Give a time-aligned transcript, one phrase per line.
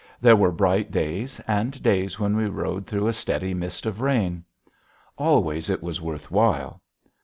[0.19, 4.43] There were bright days and days when we rode through a steady mist of rain.
[5.15, 6.81] Always it was worth while.